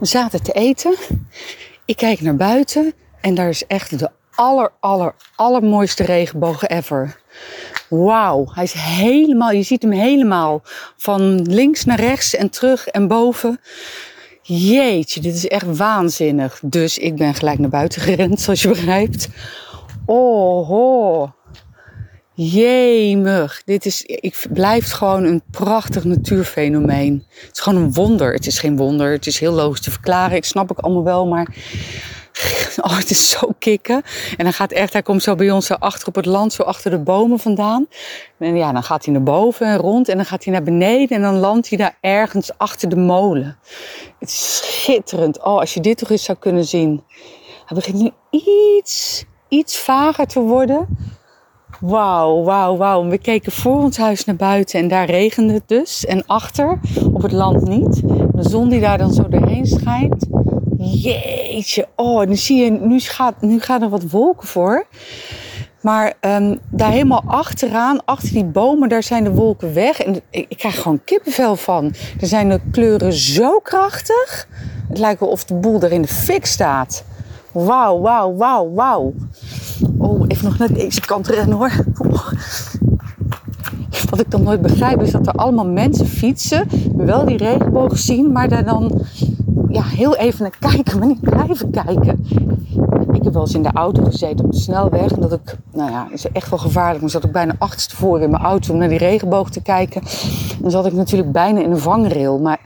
[0.00, 0.94] We zaten te eten.
[1.84, 7.20] Ik kijk naar buiten en daar is echt de aller, aller, allermooiste regenboog ever.
[7.88, 10.62] Wauw, hij is helemaal, je ziet hem helemaal
[10.96, 13.60] van links naar rechts en terug en boven.
[14.42, 16.60] Jeetje, dit is echt waanzinnig.
[16.62, 19.28] Dus ik ben gelijk naar buiten gerend, zoals je begrijpt.
[20.06, 21.32] Oh, ho.
[22.34, 23.62] Jemig.
[23.64, 27.26] Dit is, ik blijft gewoon een prachtig natuurfenomeen.
[27.28, 28.32] Het is gewoon een wonder.
[28.32, 29.12] Het is geen wonder.
[29.12, 30.36] Het is heel logisch te verklaren.
[30.36, 31.54] Ik snap het allemaal wel, maar
[32.82, 34.02] Oh, het is zo kicken.
[34.36, 36.62] En dan gaat echt, hij komt zo bij ons zo achter op het land, zo
[36.62, 37.86] achter de bomen vandaan.
[38.38, 41.16] En ja, dan gaat hij naar boven en rond en dan gaat hij naar beneden
[41.16, 43.58] en dan landt hij daar ergens achter de molen.
[44.18, 45.38] Het is schitterend.
[45.38, 47.04] Oh, als je dit toch eens zou kunnen zien.
[47.66, 50.88] Hij begint nu iets, iets vager te worden.
[51.80, 53.08] Wauw, wauw, wauw.
[53.08, 56.06] We keken voor ons huis naar buiten en daar regende het dus.
[56.06, 56.78] En achter,
[57.12, 58.02] op het land niet.
[58.34, 60.26] De zon die daar dan zo doorheen schijnt.
[60.78, 64.86] Jeetje, oh, nu zie je, nu gaat, nu gaan er wat wolken voor.
[65.80, 70.00] Maar um, daar helemaal achteraan, achter die bomen, daar zijn de wolken weg.
[70.00, 71.94] En ik, ik, krijg gewoon kippenvel van.
[72.20, 74.48] Er zijn de kleuren zo krachtig.
[74.88, 77.04] Het lijkt wel of de boel er in de fik staat.
[77.52, 79.12] Wauw, wauw, wauw, wauw.
[79.98, 81.84] Oh, even nog naar deze kant rennen hoor.
[84.10, 88.32] Wat ik dan nooit begrijp is dat er allemaal mensen fietsen, wel die regenboog zien,
[88.32, 89.02] maar daar dan
[89.68, 92.26] ja, heel even naar kijken, maar niet blijven kijken.
[93.12, 95.12] Ik heb wel eens in de auto gezeten op de snelweg.
[95.12, 97.00] En dat ik, nou ja, is echt wel gevaarlijk.
[97.00, 100.02] Dan zat ik bijna achterstevoren in mijn auto om naar die regenboog te kijken.
[100.60, 102.38] Dan zat ik natuurlijk bijna in een vangrail.
[102.38, 102.60] Maar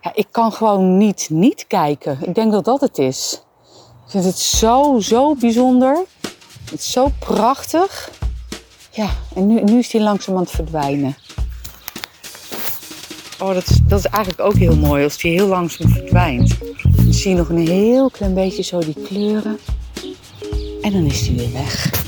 [0.00, 2.18] ja, ik kan gewoon niet niet kijken.
[2.20, 3.45] Ik denk dat dat het is.
[4.06, 6.04] Ik vind het zo, zo bijzonder.
[6.70, 8.10] Het is zo prachtig.
[8.90, 11.16] Ja, en nu, nu is die langzaam aan het verdwijnen.
[13.40, 16.56] Oh, dat is, dat is eigenlijk ook heel mooi als die heel langzaam verdwijnt.
[16.96, 19.58] Dan zie je nog een heel klein beetje zo die kleuren.
[20.82, 22.05] En dan is die weer weg.